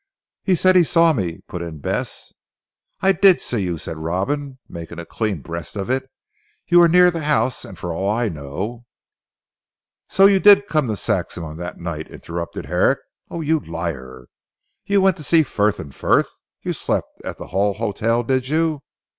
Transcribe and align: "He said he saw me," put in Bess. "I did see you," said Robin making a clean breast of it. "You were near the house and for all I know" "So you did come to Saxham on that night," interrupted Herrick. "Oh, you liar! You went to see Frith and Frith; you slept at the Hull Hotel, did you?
"He 0.41 0.55
said 0.55 0.75
he 0.75 0.83
saw 0.83 1.13
me," 1.13 1.41
put 1.47 1.61
in 1.61 1.77
Bess. 1.77 2.33
"I 3.01 3.11
did 3.11 3.39
see 3.39 3.61
you," 3.61 3.77
said 3.77 3.97
Robin 3.99 4.57
making 4.67 4.97
a 4.97 5.05
clean 5.05 5.43
breast 5.43 5.75
of 5.75 5.91
it. 5.91 6.09
"You 6.67 6.79
were 6.79 6.87
near 6.87 7.11
the 7.11 7.21
house 7.21 7.63
and 7.63 7.77
for 7.77 7.93
all 7.93 8.09
I 8.09 8.27
know" 8.27 8.85
"So 10.09 10.25
you 10.25 10.39
did 10.39 10.65
come 10.65 10.87
to 10.87 10.95
Saxham 10.95 11.43
on 11.43 11.57
that 11.57 11.77
night," 11.79 12.07
interrupted 12.07 12.65
Herrick. 12.65 12.97
"Oh, 13.29 13.41
you 13.41 13.59
liar! 13.59 14.25
You 14.85 15.01
went 15.01 15.17
to 15.17 15.23
see 15.23 15.43
Frith 15.43 15.79
and 15.79 15.93
Frith; 15.93 16.31
you 16.63 16.73
slept 16.73 17.21
at 17.23 17.37
the 17.37 17.49
Hull 17.49 17.73
Hotel, 17.75 18.23
did 18.23 18.47
you? 18.47 18.81